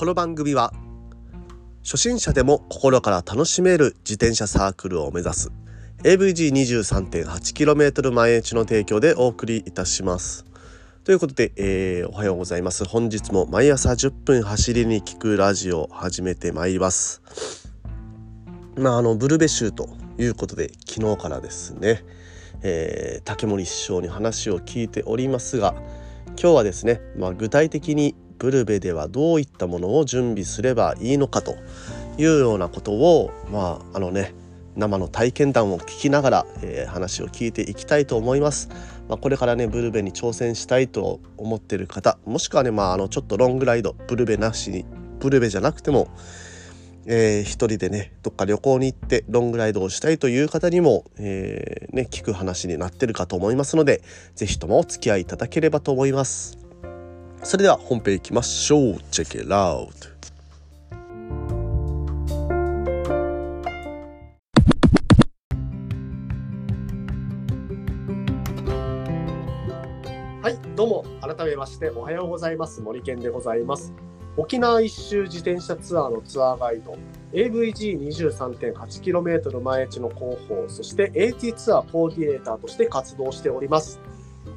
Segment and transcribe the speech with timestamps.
[0.00, 0.72] この番組は
[1.84, 5.52] 初心者でも心から楽しめる自転車サークルを目指す
[6.04, 10.46] AVG23.8km 毎日の提供でお送りいたします。
[11.04, 12.86] ということで、えー、おはようございます。
[12.86, 17.20] 本日も毎朝10分走りに聞くラジオを始めてまいります。
[18.76, 22.06] まああのブルベ州ということで昨日からですね、
[22.62, 25.74] えー、竹森師匠に話を聞いておりますが
[26.28, 31.56] 今日はですね、まあ、具体的にブルベではどういったものを準備すればいいのかと
[32.16, 34.34] いうようなことをまああのね
[34.76, 38.70] 生の体験談を聞きながら、えー、話を聞いていきたいと思います。
[39.08, 44.86] まあ、これからねブルベに挑戦したいと思ってる方もしくはねまああのちょっとロングライドブルベなしに
[45.18, 46.08] ブルベじゃなくても、
[47.06, 54.02] えー、一人でねどっか旅行に行ってロングライドをしたいという方にも、えー、ね聞く話になってるかと思いますので
[54.36, 56.59] 是非ともお付き合いいただければと思います。
[57.42, 58.80] それでは本編いきましょう。
[59.10, 59.88] Check it out!
[70.42, 73.92] はい、どうも改めましておはようございます森健でございます
[74.36, 76.96] 沖縄一周自転車ツアーのツアーガイド
[77.32, 84.00] AVG23.8km 毎日の広報そして AT ツアーコーディネーターとして活動しております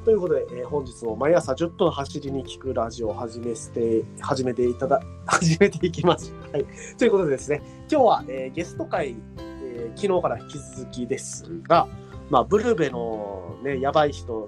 [0.04, 6.34] ということで、えー、本日も毎朝10分走りに聞くラジオを始めて、始めていただ、 始めていきます。
[6.52, 6.66] はい。
[6.98, 11.88] ということでですね、今日は、えー、ゲスト会、えー、昨日から引き続きですが、
[12.30, 14.48] まあ、ブルベのね、やばい人、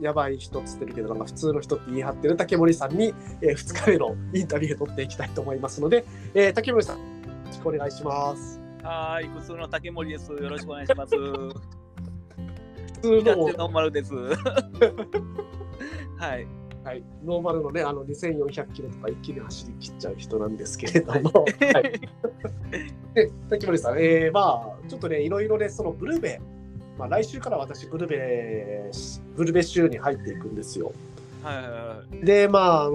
[0.00, 7.04] やばい人っつってるけど、なんか普通の人って言い張ってる竹森さんに、えー、2日目のインタビューを取っていきたいと思いますので、えー、竹森さん、よ
[7.44, 8.58] ろしくお願いします。
[8.82, 10.32] はい、普通の竹森です。
[10.32, 11.77] よろしくお願いします。
[13.00, 13.36] 通の。
[13.36, 14.12] ノーマルです。
[16.16, 16.46] はい。
[16.84, 22.00] はい、ノーマルのね、あの2400キロとか一気に走り切っちゃう人なんですけれども、はい。
[23.14, 26.40] で、滝森さん、えー、まあ、ちょっとね、いろいろね、そのブルベ、
[26.96, 28.90] まあ、来週から私、ブルベ、
[29.36, 30.92] ブルベ州に入っていくんですよ。
[31.42, 32.24] はいはいはい。
[32.24, 32.94] で、まあ、あのー、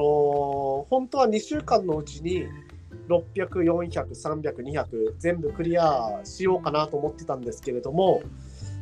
[0.89, 2.47] 本当は2週間のうちに、
[3.07, 8.23] 600、400、300、200全部クリアしようかなと思ってたんですけれども、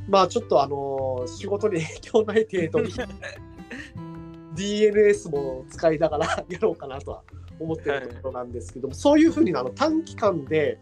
[0.08, 2.94] まあちょっとあの仕事に影響ない程度に
[4.56, 7.24] DNS も使いながらやろうかなとは
[7.60, 10.80] 思ってるところなんですけども、はい、そういうふうにあの短期間で、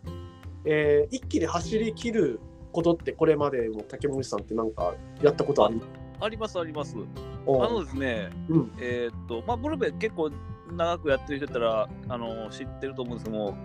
[0.66, 2.40] えー、一気に走り切る
[2.72, 5.90] ことってこれまでも竹森さんって何かやったことあります？
[6.22, 6.96] ありますあります。
[7.48, 10.32] あのですね、うん、えー、っとまあブルベ結構
[10.72, 13.58] 長くやってる人だったらあの知ってると思うんですけども、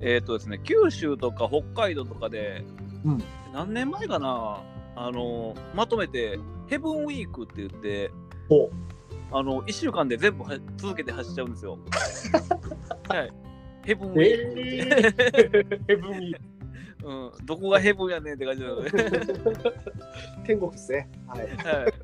[0.00, 2.64] えー、っとですね九州とか北海道とかで、
[3.04, 4.62] うん、何年前かな
[4.96, 8.10] あのまとめてヘブンウィークって言って
[9.30, 10.44] あの1週間で全部
[10.76, 11.78] 続けて走っちゃうんですよ。
[13.08, 13.32] はい。
[13.84, 16.40] ヘブンウィーク、えー、ヘブンウィーク。
[17.06, 18.90] うん、どこがヘブンやねんって感じなので。
[20.44, 21.08] 天国ですね。
[21.28, 21.40] はい。
[21.40, 21.94] はい。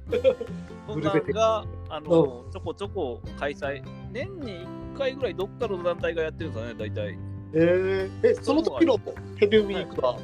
[0.86, 3.82] そんなんが、あの、ちょこちょこ開催。
[4.12, 4.64] 年に
[4.94, 7.18] 1回ぐらいどっかの団体がやってるんですかね、大体。
[7.54, 8.98] えー、え、その時の
[9.36, 10.16] ヘブンウィークは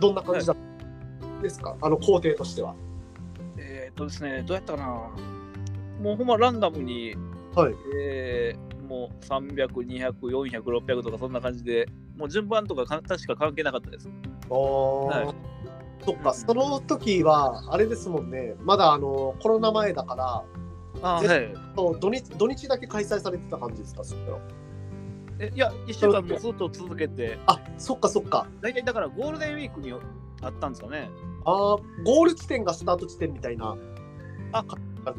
[0.00, 0.69] どんな感じだった、はい
[1.40, 1.76] ですか？
[1.80, 2.74] あの工程としては。
[3.56, 4.86] えー、っとですね、どうやったかな？
[6.02, 7.14] もうほんまランダムに、
[7.54, 11.86] はいえー、もう300、200、400、600とかそんな感じで、
[12.16, 14.08] もう順番とかか確か関係なかったです。
[14.50, 15.34] あはい
[16.02, 20.44] そっか、その時は、あれですもんね、まだあのコロナ前だから、
[21.02, 21.54] あはい、
[22.00, 24.38] 土日土日だけ開催されてた感じですか、そったら。
[25.40, 27.38] えいや、1週間もずっと続けて。
[27.46, 28.46] あそっかそっか。
[28.62, 31.10] 大体だからゴールデンウィークにあったんですかね。
[31.44, 33.76] ああ、ゴール地点がスタート地点みたいな。
[34.52, 34.64] あ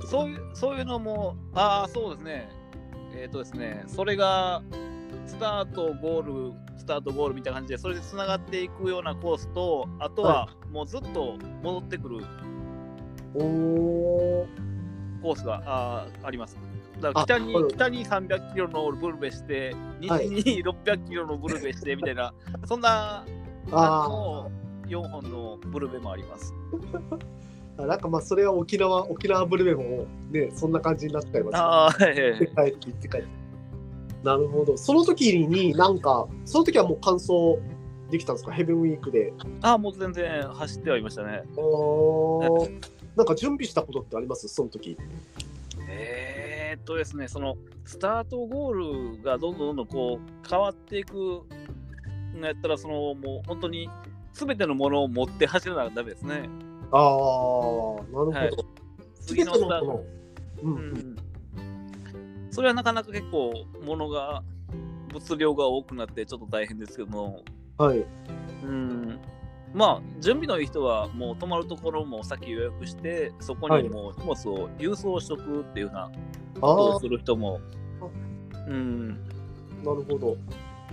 [0.05, 2.49] そういうそういうのも、ああ、そうですね。
[3.15, 4.61] えっ、ー、とですね、それが
[5.25, 12.25] スタート、ゴール、スタート、ゴールみたいな感じで、それでつながっていくようなコースと、あとはもうずっと戻ってくる、はい、
[13.35, 16.57] コースがああります。
[16.99, 22.33] だから北に北に300キロのブルベして、西に600キロのブルベしてみたいな、は
[22.63, 23.25] い、そんな
[23.71, 24.51] あの
[24.91, 26.53] 4本のブルベもあります。
[27.77, 31.59] なんかまあそれは沖縄沖縄ブルベもねそんな感じになっちゃいます、ね。
[31.59, 32.37] ああ、はい、はい。
[32.37, 33.27] 帰って行って帰って。
[34.23, 34.77] なるほど。
[34.77, 37.57] その時になんかその時はもう完走
[38.11, 38.51] できたんですか？
[38.51, 39.33] ヘブンウィークで。
[39.61, 41.43] ああもう全然走ってはいましたね。
[43.15, 44.47] なんか準備したことってあります？
[44.47, 44.97] その時。
[45.89, 51.41] えー、っとですねそのスタートゴールがどんどんどんどんこう変わっていく
[52.39, 53.89] のやったらそのもう本当に
[54.33, 56.49] すべてのものを持って走らなきゃダメですね。
[56.91, 58.31] ああ、なるほど。
[58.31, 58.51] はい、
[59.21, 60.05] 次のスタート。
[60.63, 61.15] うん、うん、
[62.51, 64.43] それはなかなか結構ものが
[65.13, 67.43] 物量が多くなってちょっと大変ですけども、
[67.77, 68.05] はい。
[68.63, 69.19] うん、
[69.73, 76.11] まあ、準備のいい人はもう泊まるところも先予約して、そこにもう荷物を郵送しとくっていうようなあこ
[76.59, 77.59] とをあする人も、
[78.67, 79.09] うん、
[79.83, 80.37] なるほど。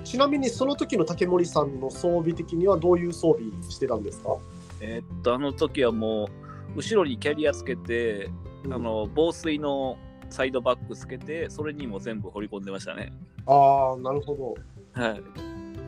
[0.04, 4.36] ちなみにその時の竹森さんの装備的にはどういう装備してたんですか？
[4.80, 6.28] えーっと、あの時はも
[6.74, 8.30] う、後ろにキャリアつけて、
[8.64, 9.98] あの防水の
[10.30, 13.12] サイドバッグつけて、それにも全部掘り込んでましたね。
[13.46, 14.54] ああ、なるほ
[14.94, 15.02] ど。
[15.02, 15.22] はい。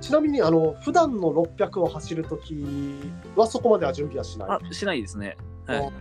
[0.00, 2.64] ちなみにあの普段の600を走るとき
[3.36, 4.48] はそこまでは準備はしない？
[4.48, 5.36] あ、しないですね。
[5.66, 5.92] はい。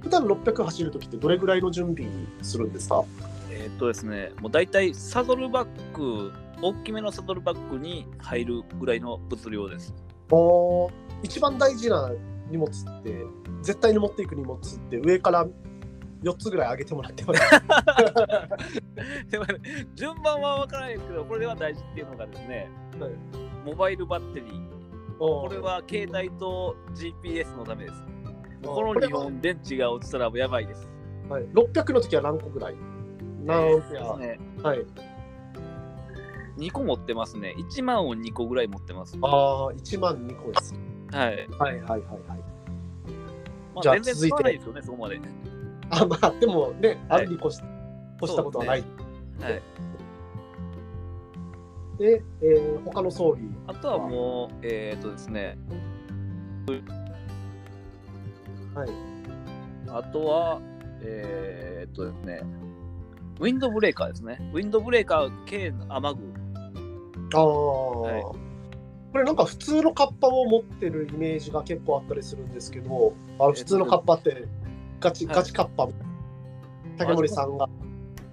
[0.00, 2.10] 普段600走るときってどれぐらいの準備
[2.42, 3.04] するんですか？
[3.50, 6.32] えーっとですね、もう大体サドルバッグ、
[6.62, 9.94] 大きめのサドルバッグに入るぐらいの物量です。
[10.30, 10.90] お
[11.22, 12.10] 一番大事な
[12.50, 13.24] 荷物って
[13.62, 14.60] 絶対に持っていく荷物っ
[14.90, 15.46] て上から
[16.22, 17.40] 4つぐらい上げてもらってます。
[19.30, 19.54] でもね
[19.94, 23.10] 順番は分からないですけど、これは大事っていうのがですね、はい
[23.64, 25.18] モバイルバッテリー。
[25.18, 28.04] ここれは携帯と GPS のためです。
[28.64, 30.88] あこの2本電池が落ちたらもうやばいです。
[31.28, 32.74] はい、600の時は何個ぐらい？
[33.44, 34.38] 何ですね。
[34.62, 34.86] はい、
[36.56, 37.54] 2個持ってますね。
[37.58, 39.16] 1万を2個ぐらい持ってます。
[39.22, 40.74] ああ1万2個です。
[41.12, 41.48] はい。
[41.58, 42.00] はいはいはいはい。
[43.74, 45.20] まあ、じゃあ全然続いてないですよね、そこまで。
[45.90, 47.62] あまあでもね、はいあるに越し
[48.22, 48.84] 越したことはない。
[49.40, 49.62] はい。
[51.98, 53.48] で、えー、他の装備。
[53.66, 55.58] あとはもう、えっ、とですね、
[58.74, 58.88] はい。
[59.88, 60.60] あとは、
[61.02, 62.42] えっ、とですね、
[63.40, 64.38] ウィンドブレーカーですね。
[64.52, 66.25] ウィンドブレーカー系雨具。
[67.34, 68.22] ああ、い
[69.12, 74.46] これなんか普通のカッパを持ってるイメージが結構あったりするんですけど、あの普通のカッパって
[75.00, 75.88] ガチ、はいガチカッパ、
[76.98, 77.68] 竹森さんが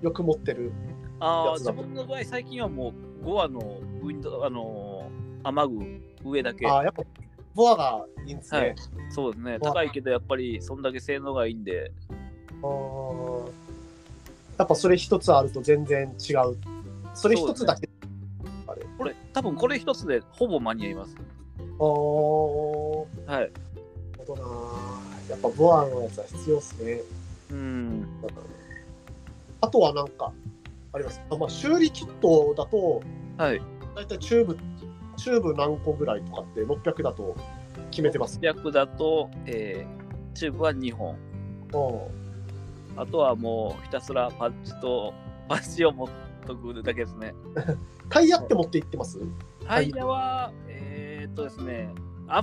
[0.01, 0.72] よく持ってる。
[1.19, 3.60] ああ、自分の場合、最近はもう、ゴアの
[4.01, 6.68] ウィンド、あのー雨具、上だけ。
[6.68, 7.04] ああ、やっぱ
[7.54, 8.60] ボアがいいんですね。
[8.60, 8.75] はい
[9.10, 9.60] そうですね。
[9.60, 11.92] 高いけど、やっぱり、そんだけ性能がいいんで、
[12.63, 13.51] あー
[14.57, 16.57] やっぱそれ一つあると全然違う。
[17.13, 17.90] それ一つだけ。
[19.33, 21.15] 多分これ一つでほぼ間に合います。
[21.18, 23.51] あーなるはい。
[24.25, 24.44] ほどな。
[25.30, 27.01] やっぱボアのやつは必要ですね。
[27.51, 28.07] うん。
[29.62, 30.31] あとはなんか
[30.94, 31.21] あります？
[31.30, 33.01] あまあ、修理キットだと、
[33.38, 33.62] はい。
[33.95, 34.57] だいたいチューブ、
[35.18, 37.35] チューブ何個ぐらいとかって600だと
[37.91, 38.39] 決めてます。
[38.39, 41.15] 600だと、えー、チューブは2本。
[41.74, 41.77] う
[42.09, 42.24] ん
[42.95, 45.15] あとはもうひたすらパッチと、
[45.50, 46.07] パッチを持っ
[46.44, 47.34] とくだけですね。
[48.10, 49.19] タイヤって持って行ってます？
[49.66, 51.90] タイヤは、えー、っとですね、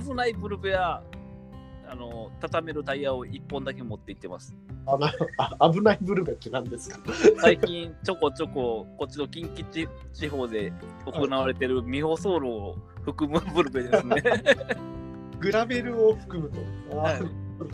[0.01, 1.03] 危ないブルベア、
[1.87, 4.55] あの、畳めるタイヤを1本だけ持って行ってます。
[4.87, 6.99] あなあ危ないブルベって何ですか？
[7.39, 10.73] 最近ちょこちょここっちの近畿地地方で
[11.05, 14.23] 行われてる未舗走路を含むブルベですね。
[15.39, 16.51] グラベルを含む
[16.89, 16.97] と。
[16.97, 17.21] はい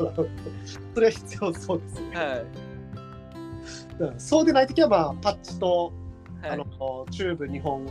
[0.94, 2.16] それは必要そうですね。
[2.18, 2.46] はい。
[4.00, 5.92] うんそうでないときは、まあ、パッチと、
[6.50, 7.88] はい、あのチューブ2本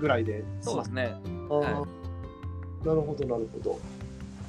[0.00, 1.14] ぐらいでそうですね。
[1.50, 1.86] あー
[2.86, 3.78] なるほど、なるほど。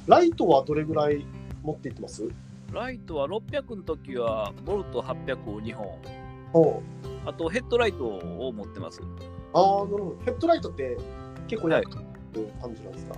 [0.06, 1.24] ライトはどれぐらい
[1.62, 2.28] 持っていってます？
[2.72, 5.98] ライトは600の時はボルト800を2本。
[6.52, 6.82] お
[7.26, 9.00] あとヘッドライトを持ってます。
[9.52, 10.16] ああ、なるほど。
[10.24, 10.96] ヘッドライトって
[11.48, 13.16] 結構はい役立つ感じなんですか、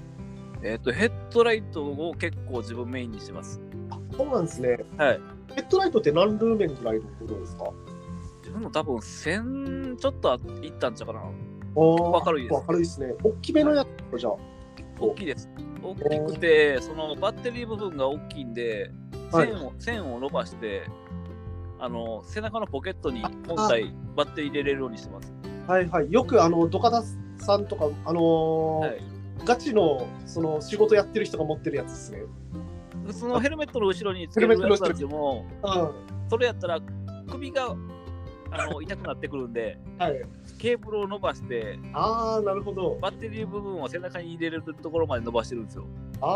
[0.62, 3.60] えっ、と、ヘッドライトを結構自分メインにしてます。
[3.90, 4.78] あそうなんですね。
[4.96, 5.20] はい。
[5.54, 7.70] ヘッドライトって何ルーメンぐらいのことですか？
[8.52, 11.22] 自分の多分1000ちょっといったんちゃうかな。
[11.74, 13.14] お明るいです明るいですね。
[13.24, 14.34] 大きめのやつじゃあ。
[15.00, 15.48] 大きいです。
[15.82, 18.90] 大きくて、そのバッテリー部分が大きいんで、
[19.30, 20.82] はい線を,、線を伸ばして、
[21.78, 25.32] あの背中のポケットに本体バッテリー入れれるようにしてます。
[25.66, 26.12] はいはい。
[26.12, 27.02] よくあの、ドカダ
[27.38, 29.00] さんとか、あのーはい、
[29.46, 32.22] ガチのその仕事やってる人が持ってるやつですね。
[33.06, 36.28] 普通のヘルメットの後ろにつけるやつなんでも、うん。
[36.28, 36.80] それやったら
[37.30, 37.74] 首が
[38.52, 40.22] あの痛くなってくるんで、はい。
[40.58, 42.98] ケーブルを伸ばして、ああ、なるほど。
[43.00, 45.86] バッテリー部分を背中に入れれるところまで伸ばしてるんですよ。
[46.20, 46.26] あ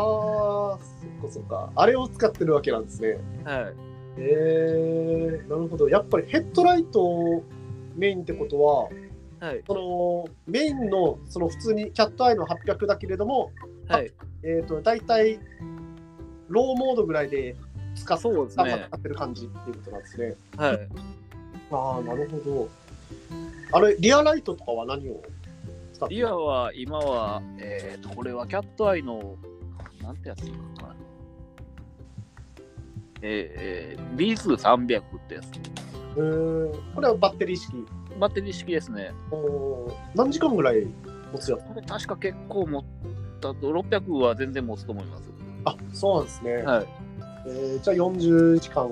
[0.75, 1.71] あ、そっかそっか。
[1.75, 3.19] あれを使ってるわけなんですね。
[3.43, 3.73] はい。
[4.17, 5.87] えー、なるほど。
[5.89, 7.43] やっぱりヘッドライト
[7.95, 8.89] メインってことは、
[9.39, 9.63] はい。
[9.67, 13.51] そのメインのその普通にキャットアイの800だけれども、
[13.87, 14.11] はい。
[14.43, 15.39] えー、と大体
[16.49, 17.55] ローモードぐらいで
[17.95, 18.87] 使っそうです使ね。
[18.95, 20.35] ってる感じっていうことなんですね。
[20.57, 20.89] はい。
[21.71, 22.69] ああ、なるほど。
[23.71, 25.21] あれ、リアライトとかは何を
[26.09, 29.35] リアは今は、えっ、と、これはキャットアイの、
[30.01, 30.51] なんてやつか
[30.83, 30.95] な。
[33.21, 35.45] えー、えー、B2-300 ってやつ。
[36.17, 37.73] えー、これはバッテリー式
[38.19, 39.11] バッテリー式ですね。
[39.31, 40.87] お何時間ぐらい
[41.31, 42.83] 持つやこれ確か結構持っ
[43.41, 45.23] たと、600は全然持つと思います。
[45.65, 46.57] あそうなんですね。
[46.57, 46.87] はい。
[47.47, 48.91] えー、じゃあ40時間。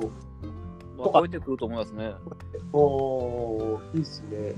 [0.97, 2.13] まあ、超えてくると思いますね。
[2.73, 4.53] おーいいですね。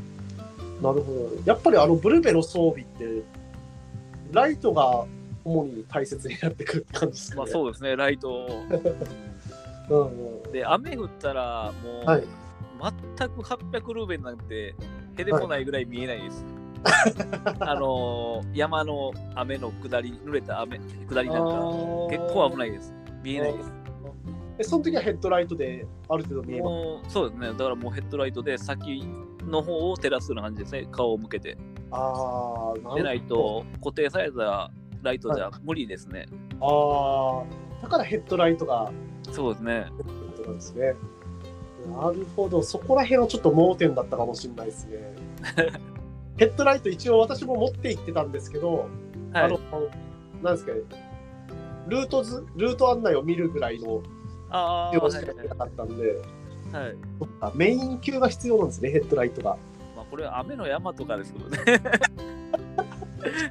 [0.81, 1.29] なるほど。
[1.45, 3.23] やっぱりあのブルベの装備って、
[4.31, 5.05] ライトが
[5.43, 7.41] 主に大切になってくる感じですかね。
[7.41, 8.47] まあそうですね、ライト。
[9.89, 10.51] うんうん。
[10.51, 12.23] で、雨降ったら、もう、はい
[13.17, 14.75] 全く800ルーベンなんて、
[15.17, 16.45] へでもないぐらい見えないです。
[17.59, 20.79] あのー山の雨の下り、濡れた雨、
[21.09, 21.63] 下りなんか、
[22.09, 22.93] 結構危ないです。
[23.23, 23.73] 見えないです。
[24.59, 26.73] えその時はヘッドライトである程度見えます。
[26.73, 29.07] もうそうですね、だからもうヘッドライトで先
[29.45, 31.57] の方を照らすような感じですね、顔を向けて。
[31.91, 33.35] ああ、なでないるほど。
[33.35, 34.71] と、固定された
[35.03, 36.25] ライトじゃ無理ですね。
[36.59, 38.91] ああ、だからヘッドライトが
[39.31, 39.87] そうですね。
[40.45, 40.95] なんですね。
[41.95, 45.15] なるほど、そこら辺はちょっと盲点だったかもしれないですね。
[46.37, 48.89] ヘッドライト一応私も持って行ってたんですけど、
[49.33, 49.59] はいあの。、
[50.43, 50.81] なんですかね、
[51.87, 54.03] ルート図、ルート案内を見るぐらいの
[54.49, 56.21] ああ、しかなかったんで、
[56.71, 56.95] はい。
[57.19, 59.57] そっかメイン級が必要なんですね、ヘッドライトが。
[59.95, 61.57] まあ、これは雨の山とかですけどね。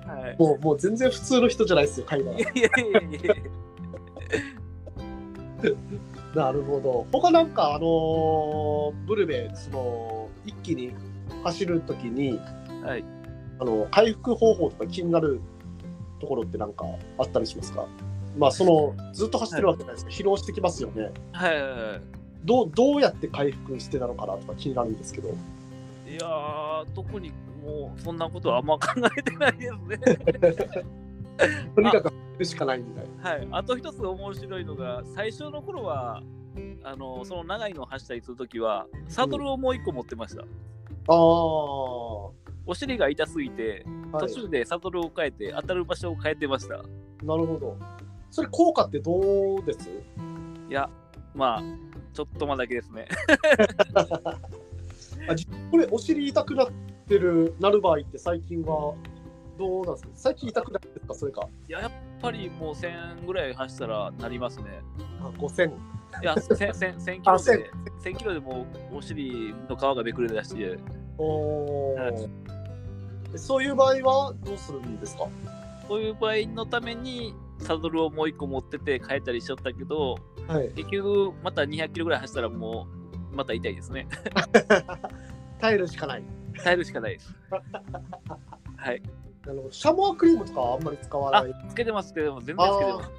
[0.06, 0.36] はい。
[0.38, 3.34] もうもう全然普通の人じゃないですよ、海外いやいやいやいや
[6.34, 7.06] なるほど。
[7.12, 10.92] 他なんか、あのーブルベ、その、一気に
[11.44, 12.38] 走るときに、
[12.84, 13.04] はい。
[13.58, 15.40] あの、回復方法とか気になる
[16.20, 16.84] ところってなんか
[17.18, 17.86] あったりしますか？
[18.36, 21.10] まあ、その、ずっと走ってるわけじゃないですか、疲労してきますよね。
[21.32, 22.00] はいはいはい。
[22.44, 25.28] どう、どうやって回復してたのかなとか気になるんですけど。
[25.28, 25.32] い
[26.14, 27.32] やー、特に
[27.64, 28.88] もうそんなことはあんま考
[29.18, 30.84] えてないですね。
[31.74, 33.30] とにかく走るしかないみたいな。
[33.30, 33.48] はい。
[33.50, 36.22] あと一つ面白いのが、最初の頃は、
[36.84, 40.42] あのその長いのを走ったりするときは、サドルをもう一個持ってました。
[40.42, 42.30] ああ、は
[42.66, 44.32] お尻が痛すぎて、途い。
[44.32, 46.76] 中でサドルを変えて、当たる場所を変えてました。
[47.22, 47.76] なるほど。
[48.30, 49.88] それ効果ってどうです？
[50.68, 50.88] いや、
[51.34, 51.62] まあ、
[52.12, 53.08] ちょっとまだけですね。
[55.28, 56.68] あじこれ、お尻痛くなっ
[57.08, 58.94] てる、なる場合って最近は
[59.58, 60.10] どうなんですか？
[60.14, 61.14] 最近痛くないですか？
[61.14, 61.48] それか。
[61.68, 61.90] いや、やっ
[62.20, 64.64] ぱりもう1000ぐらい走ったらなりますね。
[65.20, 65.70] あ、5000。
[66.22, 67.70] いや、1000 1000 1000キあロで、
[68.04, 70.54] 1000キロでもうお尻の皮がめくれだし、
[71.18, 72.28] おーはい
[73.32, 75.26] でそういう場合はどうするんですか？
[75.88, 80.68] そういう場合のためにサドルをもう一個持ってて変えたりしちゃったけど、はい。
[80.70, 82.86] 結局また200キロぐらい走ったらも
[83.32, 84.06] うまた痛いですね。
[85.58, 86.24] 耐えるしかない。
[86.62, 87.34] 耐えるしかないです。
[88.76, 89.02] はい。
[89.48, 92.46] あのシャモアクリームとかはあんまり使わあない。、つけてます、つけてます。
[92.46, 93.10] 全然つけてます。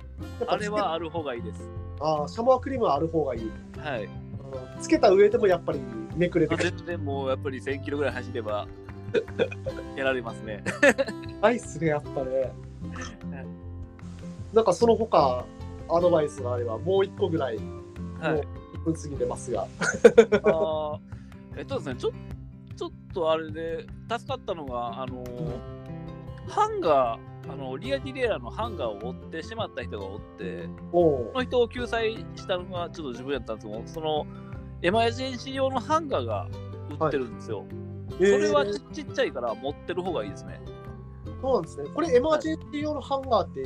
[0.47, 1.69] あれはある方がいいです。
[1.99, 3.51] あーシャモアクリームはある方がいい。
[3.77, 4.05] はい。
[4.05, 4.27] うん
[4.79, 5.79] つけた上でもやっぱり
[6.15, 6.67] めくれてくる。
[6.69, 8.67] あ全然もうやっぱり1000キロぐらい走れば
[9.95, 10.63] やられますね。
[11.41, 12.51] ないっすね、やっぱね。
[14.53, 15.45] なんかその他
[15.89, 18.43] アドバイスがあれば、もう一個ぐらい、はいもう。
[18.77, 19.61] 1分過ぎてますが。
[19.63, 20.99] あー
[21.57, 22.11] えっとですね、ちょ
[22.75, 25.23] ちょっとあれで助かったのが、あの
[26.47, 34.27] ハンガー、あのリアディレイラーのハンガーを折ってしまった人がおって、その人を救済したのがちょっと自分やったんですけど、その
[34.81, 36.47] エマージェンシー用のハンガーが
[36.99, 37.65] 売ってるんですよ。
[38.17, 40.61] それはえーちちっちゃいから持ってる方がいいですね。
[41.41, 41.89] そうなんですね。
[41.93, 43.61] これ、エマージェンシー用のハンガーって、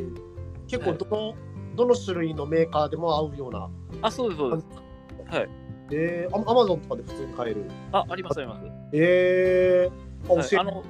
[0.72, 1.36] 結構どの、
[1.76, 3.70] どの種類のメーカーでも合うような。
[4.02, 5.36] あ、そうです、そうです。
[5.36, 5.50] はい。
[5.94, 7.66] えー、アマゾンとかで普通に買える。
[7.92, 8.66] あ、あります、あります。
[8.94, 10.84] えー、あ、はい教えあの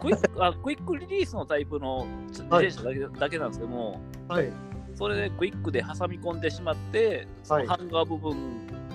[0.00, 4.50] クイックあクイックリリースのタイプの自転車だけ,、だけなんですけども、はい。
[4.94, 8.36] それでクイックで挟み込んでしまって、そはいのハンガー部分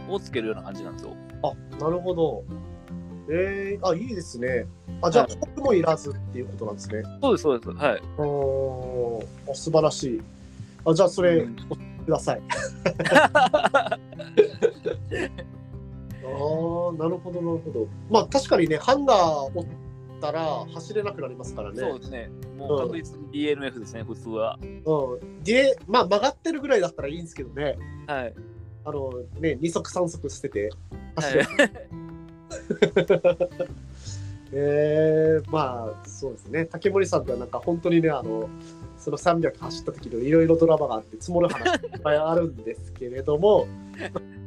[0.10, 1.16] をつけるような感じなんですよ。
[1.44, 2.44] あ、なるほど。
[3.30, 4.68] えー、あ、いいですね。
[5.02, 7.04] あ、じゃあ、はい僕もいらずっていうことなんですね。
[7.22, 7.70] そうです、そうです。
[7.72, 8.02] はい。
[8.18, 10.22] おーあ素晴らしい。
[10.86, 12.42] あ、じゃあ、それ、うんおください。
[16.24, 17.88] あーなるほど、なるほど。
[18.10, 19.70] まあ、確かにね、ハンガー折っ
[20.22, 21.80] たら走れなくなりますからね。
[21.80, 22.30] そうですね。
[22.58, 24.60] もう確実に DNF ですね、普通は。
[24.62, 25.44] うん。
[25.44, 27.78] で、まあ、曲がってるぐらいだったらいいんですけどね。
[28.08, 28.34] はい。
[28.86, 30.70] あの、ね、二足三足捨てて
[31.16, 31.40] 走る。
[31.40, 31.48] はい、
[34.52, 36.66] えー、まあ、そうですね。
[36.66, 38.50] 竹森さんとはなんか本当にね、あの、
[38.98, 43.68] その300走った時のいろいろドラマがあって積もる話いっぱいあるんですけれども、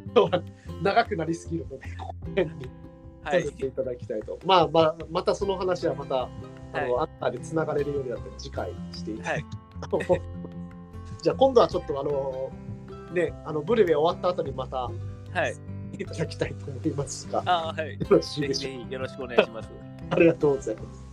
[0.83, 2.71] 長くなりすぎるので、この辺に
[3.23, 3.57] はいさせ。
[3.57, 4.39] ていただきたいと。
[4.47, 6.29] まあまあ、またその話はまた、
[6.73, 9.45] あの、はあったでつながれるようになったら次回していきたい
[9.91, 10.21] と思います。
[11.23, 12.51] じゃあ今度はちょっとあの、
[13.13, 14.91] ね、あのブルベ終わった後にまたは
[15.49, 15.55] い。
[15.95, 17.93] いただきたいと思いますが、あはい。
[17.99, 19.69] よろしいぜでしよろしくお願いします。
[20.11, 21.09] ありがとうございます。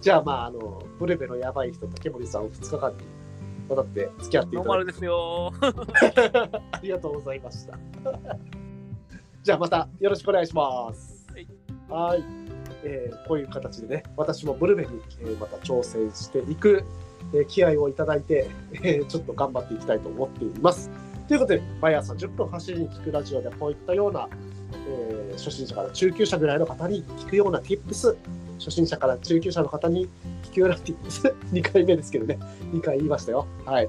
[0.00, 2.96] じゃあ、まあ、あの、ブルベのやばい人、竹森さんを2日間に
[3.68, 5.52] わたって付き合っていただすよ。
[6.72, 7.78] ありがとうございました。
[9.42, 11.26] じゃあ、またよろしくお願いします。
[11.32, 11.46] はい。
[11.88, 12.24] はい
[12.84, 16.84] えーこういう形でね、私もブルベに、えーまた挑戦していく、
[17.32, 20.90] えー気合をいただいて、えーちょっと頑張っていきたいと思っています。
[21.28, 24.28] ということで、毎朝10分走りに聞くラジオでこういったような、
[24.88, 28.16] えー初心者から中級者ぐらいの方に聞くような Tips、
[28.60, 30.08] 初心者から中級者の方に
[30.44, 32.38] 聞くような Tips、2回目ですけどね、
[32.72, 33.46] 2回言いましたよ。
[33.64, 33.88] はい。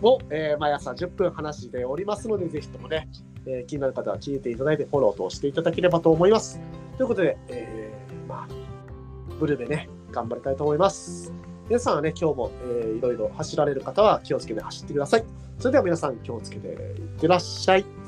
[0.00, 3.08] も、えー毎朝10分話しておりますので、ぜひともね、
[3.44, 6.60] えー気になる方は聞いていただいて、フォローとしていただければと思います。
[6.96, 8.54] ということで、えーまあ、
[9.38, 11.30] ブルーベね、頑張りたいと思います。
[11.68, 15.24] 皆さんはね、今日も、えーいろいろ走られる方は気をつけて走ってください。
[15.58, 16.76] それでは皆さん気をつけていっ
[17.20, 18.05] てらっしゃい。